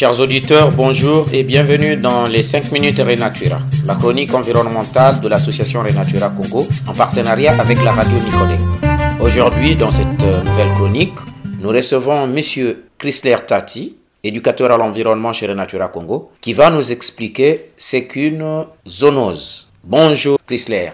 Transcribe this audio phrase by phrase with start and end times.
[0.00, 5.82] Chers auditeurs, bonjour et bienvenue dans les 5 minutes Renatura, la chronique environnementale de l'association
[5.82, 8.54] Renatura Congo en partenariat avec la radio Nicodé.
[9.20, 11.12] Aujourd'hui, dans cette euh, nouvelle chronique,
[11.60, 13.94] nous recevons Monsieur Chrysler Tati,
[14.24, 19.68] éducateur à l'environnement chez Renatura Congo, qui va nous expliquer ce qu'une zoonose.
[19.84, 20.92] Bonjour Chrysler.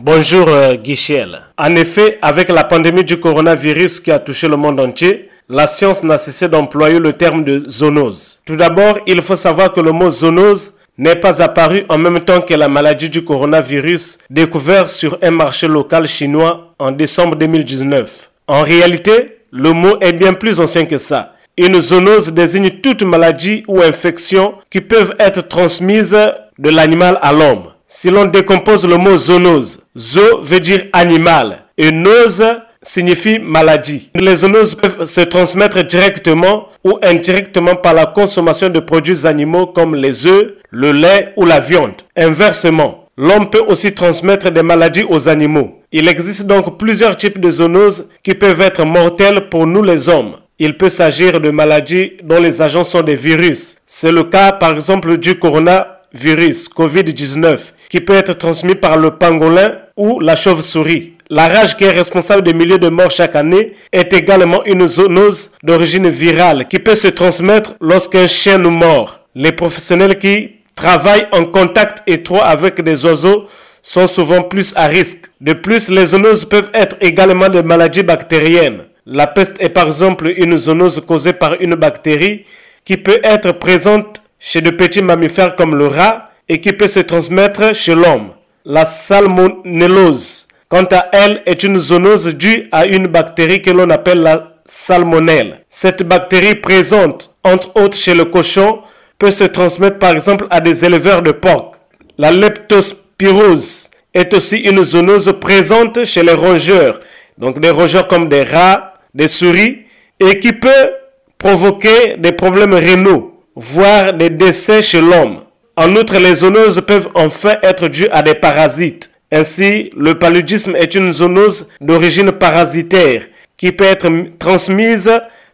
[0.00, 1.42] Bonjour euh, Guichel.
[1.56, 6.02] En effet, avec la pandémie du coronavirus qui a touché le monde entier, la science
[6.02, 8.40] n'a cessé d'employer le terme de zoonose.
[8.44, 12.40] Tout d'abord, il faut savoir que le mot zoonose n'est pas apparu en même temps
[12.40, 18.30] que la maladie du coronavirus découvert sur un marché local chinois en décembre 2019.
[18.46, 21.34] En réalité, le mot est bien plus ancien que ça.
[21.56, 26.16] Une zoonose désigne toute maladie ou infection qui peuvent être transmises
[26.58, 27.72] de l'animal à l'homme.
[27.86, 32.42] Si l'on décompose le mot zoonose, zo veut dire animal et nose
[32.82, 34.10] signifie maladie.
[34.14, 39.94] Les zoonoses peuvent se transmettre directement ou indirectement par la consommation de produits animaux comme
[39.94, 42.02] les œufs, le lait ou la viande.
[42.16, 45.80] Inversement, l'homme peut aussi transmettre des maladies aux animaux.
[45.92, 50.36] Il existe donc plusieurs types de zoonoses qui peuvent être mortelles pour nous les hommes.
[50.58, 53.76] Il peut s'agir de maladies dont les agents sont des virus.
[53.86, 59.76] C'est le cas par exemple du coronavirus COVID-19 qui peut être transmis par le pangolin
[59.96, 61.14] ou la chauve-souris.
[61.30, 65.50] La rage qui est responsable des milliers de morts chaque année est également une zoonose
[65.62, 69.20] d'origine virale qui peut se transmettre lorsqu'un chien nous mord.
[69.34, 73.44] Les professionnels qui travaillent en contact étroit avec des oiseaux
[73.82, 75.26] sont souvent plus à risque.
[75.42, 78.84] De plus, les zoonoses peuvent être également des maladies bactériennes.
[79.04, 82.46] La peste est par exemple une zoonose causée par une bactérie
[82.86, 87.00] qui peut être présente chez de petits mammifères comme le rat et qui peut se
[87.00, 88.30] transmettre chez l'homme.
[88.64, 94.20] La salmonellose quant à elle, est une zoonose due à une bactérie que l'on appelle
[94.20, 95.64] la salmonelle.
[95.70, 98.80] Cette bactérie présente, entre autres chez le cochon,
[99.18, 101.72] peut se transmettre par exemple à des éleveurs de porc.
[102.18, 107.00] La leptospirose est aussi une zoonose présente chez les rongeurs,
[107.38, 109.86] donc des rongeurs comme des rats, des souris,
[110.20, 110.90] et qui peut
[111.38, 115.42] provoquer des problèmes rénaux, voire des décès chez l'homme.
[115.76, 119.10] En outre, les zoonoses peuvent enfin être dues à des parasites.
[119.30, 123.22] Ainsi, le paludisme est une zoonose d'origine parasitaire
[123.58, 124.08] qui peut être
[124.38, 125.10] transmise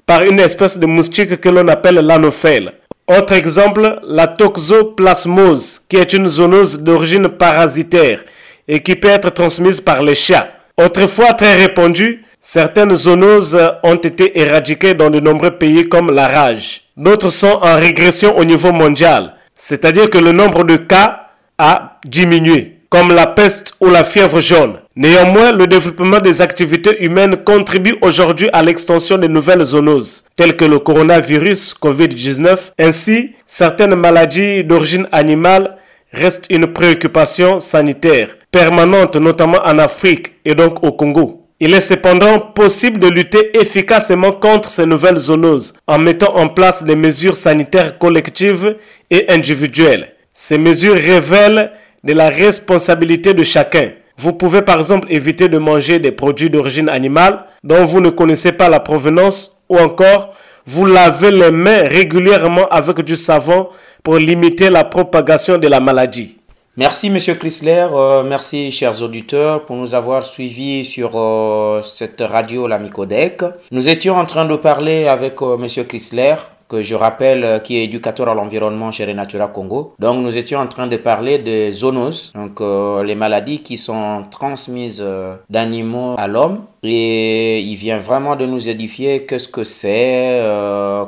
[0.06, 2.74] par une espèce de moustique que l'on appelle l'anophèle.
[3.08, 8.24] Autre exemple, la toxoplasmose, qui est une zoonose d'origine parasitaire
[8.68, 10.48] et qui peut être transmise par les chats.
[10.80, 16.82] Autrefois très répandue, certaines zoonoses ont été éradiquées dans de nombreux pays comme la rage.
[16.96, 22.73] D'autres sont en régression au niveau mondial, c'est-à-dire que le nombre de cas a diminué
[22.94, 24.74] comme la peste ou la fièvre jaune.
[24.94, 30.64] Néanmoins, le développement des activités humaines contribue aujourd'hui à l'extension de nouvelles zoonoses, telles que
[30.64, 32.70] le coronavirus COVID-19.
[32.78, 35.76] Ainsi, certaines maladies d'origine animale
[36.12, 41.48] restent une préoccupation sanitaire permanente, notamment en Afrique et donc au Congo.
[41.58, 46.84] Il est cependant possible de lutter efficacement contre ces nouvelles zoonoses en mettant en place
[46.84, 48.76] des mesures sanitaires collectives
[49.10, 50.12] et individuelles.
[50.32, 51.72] Ces mesures révèlent
[52.04, 53.90] de la responsabilité de chacun.
[54.16, 58.52] Vous pouvez par exemple éviter de manger des produits d'origine animale dont vous ne connaissez
[58.52, 60.34] pas la provenance ou encore
[60.66, 63.68] vous lavez les mains régulièrement avec du savon
[64.02, 66.38] pour limiter la propagation de la maladie.
[66.76, 72.66] Merci Monsieur Chrysler, euh, merci chers auditeurs pour nous avoir suivis sur euh, cette radio
[72.66, 73.42] La Micodec.
[73.70, 76.34] Nous étions en train de parler avec euh, Monsieur Chrysler
[76.68, 79.94] que je rappelle euh, qui est éducateur à l'environnement chez Renatura Congo.
[79.98, 84.24] Donc nous étions en train de parler de zoonoses, donc euh, les maladies qui sont
[84.30, 86.64] transmises euh, d'animaux à l'homme.
[86.82, 90.38] Et il vient vraiment de nous édifier qu'est-ce que c'est,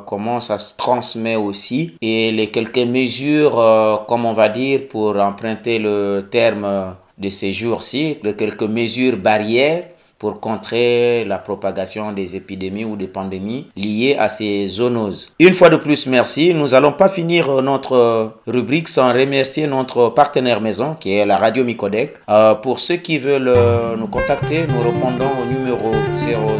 [0.06, 3.62] comment ça se transmet aussi, et les quelques mesures,
[4.08, 9.84] comme on va dire, pour emprunter le terme de ces jours-ci, les quelques mesures barrières
[10.18, 15.30] pour contrer la propagation des épidémies ou des pandémies liées à ces zoonoses.
[15.38, 16.54] Une fois de plus, merci.
[16.54, 21.64] Nous n'allons pas finir notre rubrique sans remercier notre partenaire maison qui est la radio
[21.64, 22.14] Micodec.
[22.28, 25.92] Euh, pour ceux qui veulent euh, nous contacter, nous répondons au numéro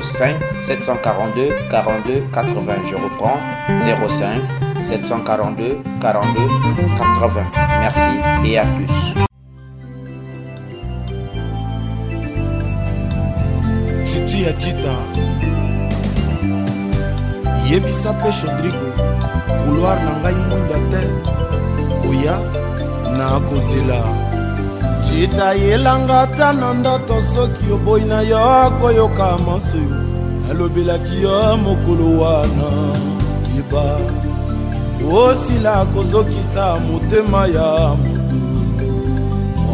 [0.01, 2.73] 05 742 42 80.
[2.91, 3.39] Je reprends
[4.09, 4.41] 05
[4.83, 6.41] 742 42
[7.21, 7.43] 80.
[7.81, 9.26] Merci et à plus.
[14.47, 14.95] Ya tita
[17.71, 18.89] yebisa mpe chodrigo
[19.65, 21.03] couloir na ngai mwinda te.
[22.09, 22.37] Oya
[23.19, 24.01] na kozela.
[25.07, 29.99] Cita yelanga ata na ndoto soki oboyi na yo koyoka maso yo.
[30.49, 32.71] Nalobelaki yo mokolo wana.
[33.55, 33.85] Yeba
[35.13, 38.41] osila kozokisa motema ya motu.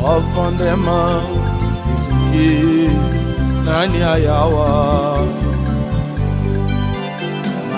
[0.05, 1.21] Ofandema
[1.95, 3.13] esoki
[3.65, 5.19] nani ayawa?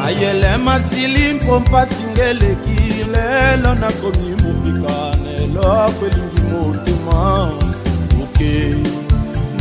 [0.03, 2.81] Mayele masili mpo mpasi ngeleki
[3.13, 7.51] lelo nakomi mopika neloko elingi motema.
[8.23, 8.75] Oke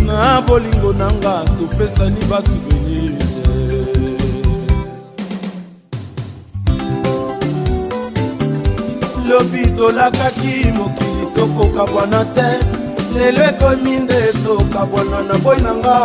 [0.05, 3.13] na bolingo nanga topesani basouvenir
[9.29, 12.49] lobi tolakaki mokili tokokabwana te
[13.17, 15.97] lelo ekomi nde tokabwana na boyi na nga.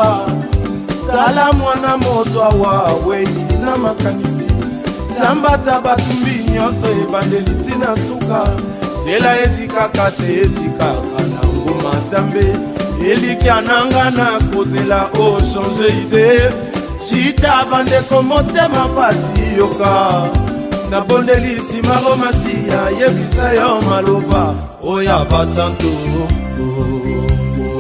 [1.07, 3.29] Tala mwana moto awa wei
[3.61, 4.47] na makanisi.
[5.19, 8.49] Sambata batumbi nyonso ebandeli ntina suka.
[9.01, 12.47] Nzela ezikaka te etikaka na nguma tambe.
[13.11, 16.53] Elikya nanga na kozela ochange ide
[17.09, 20.29] cita bandeko motema pasi yoka
[20.91, 24.55] nabondeli nsima romasiya yebisa yo maloba.
[24.83, 25.93] Oya basanto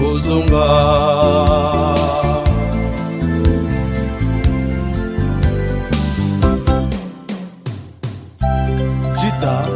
[0.09, 0.65] ozonga
[9.21, 9.67] jita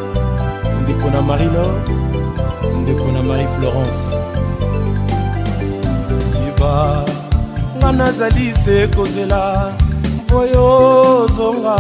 [0.82, 1.67] ndeko na marino
[2.82, 4.06] ndeko na marie florence
[6.44, 7.05] yeba
[7.76, 9.73] nga nazali se kozela
[10.35, 10.64] oyo
[11.25, 11.76] ozonga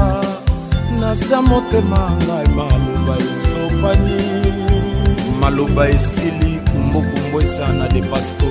[1.00, 4.22] nasa motema ngai maloba esopani.
[5.40, 8.46] Maloba esili kumbukumbu esana de pasto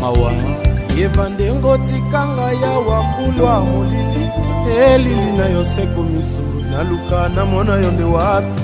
[0.00, 0.32] mawa.
[0.96, 4.28] Yeba ndengo tikanga yawa kulwa molili.
[4.94, 8.62] Elili na yo seko miso naluka namona yo nde wapi?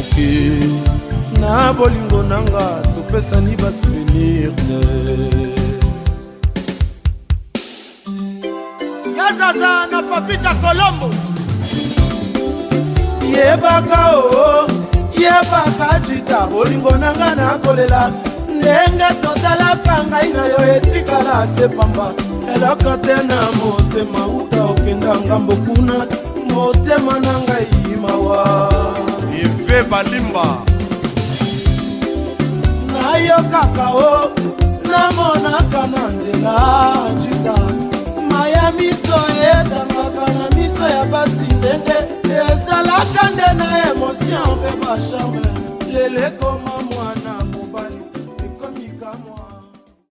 [0.00, 0.50] Oke.
[1.40, 4.78] Na bolingo nanga topesani basouvenir te
[9.16, 11.10] yazaza na papicha kolombo
[13.38, 14.66] yebaka o
[15.20, 18.12] yebaka jita bolingo nanga nakolela
[18.56, 22.12] ndenge tozalaka ngai na yo etikala se pamba.
[22.54, 26.06] Eloko te na motema uta okenda ngambo kuna.
[26.50, 28.68] Motema na ngai mawa.
[29.42, 30.46] Ive balimba.
[32.92, 34.30] Nayokaka o
[34.88, 36.56] namonaka na nzela
[37.16, 37.54] njita
[38.30, 38.72] maya
[42.78, 45.40] ezalaka nde na emotio mpe bacharme
[45.92, 47.17] lelekoma mwana.